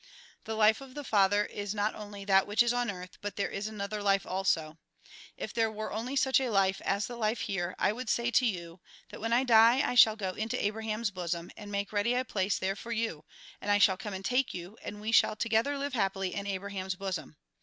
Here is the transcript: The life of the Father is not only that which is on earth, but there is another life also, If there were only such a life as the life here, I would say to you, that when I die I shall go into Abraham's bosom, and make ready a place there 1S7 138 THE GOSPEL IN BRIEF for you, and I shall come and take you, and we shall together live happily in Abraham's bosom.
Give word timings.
The 0.45 0.55
life 0.55 0.81
of 0.81 0.95
the 0.95 1.03
Father 1.03 1.45
is 1.45 1.75
not 1.75 1.93
only 1.93 2.25
that 2.25 2.47
which 2.47 2.63
is 2.63 2.73
on 2.73 2.89
earth, 2.89 3.19
but 3.21 3.35
there 3.35 3.51
is 3.51 3.67
another 3.67 4.01
life 4.01 4.25
also, 4.25 4.79
If 5.37 5.53
there 5.53 5.71
were 5.71 5.93
only 5.93 6.15
such 6.15 6.39
a 6.39 6.49
life 6.49 6.81
as 6.83 7.05
the 7.05 7.15
life 7.15 7.41
here, 7.41 7.75
I 7.77 7.93
would 7.93 8.09
say 8.09 8.31
to 8.31 8.45
you, 8.47 8.79
that 9.11 9.21
when 9.21 9.31
I 9.31 9.43
die 9.43 9.87
I 9.87 9.93
shall 9.93 10.15
go 10.15 10.31
into 10.33 10.65
Abraham's 10.65 11.11
bosom, 11.11 11.51
and 11.55 11.71
make 11.71 11.93
ready 11.93 12.15
a 12.15 12.25
place 12.25 12.57
there 12.57 12.73
1S7 12.73 12.81
138 12.85 12.89
THE 12.89 13.13
GOSPEL 13.13 13.13
IN 13.13 13.19
BRIEF 13.21 13.23
for 13.29 13.61
you, 13.61 13.61
and 13.61 13.71
I 13.71 13.77
shall 13.77 13.97
come 13.97 14.13
and 14.15 14.25
take 14.25 14.53
you, 14.55 14.77
and 14.83 14.99
we 15.01 15.11
shall 15.11 15.35
together 15.35 15.77
live 15.77 15.93
happily 15.93 16.33
in 16.33 16.47
Abraham's 16.47 16.95
bosom. 16.95 17.37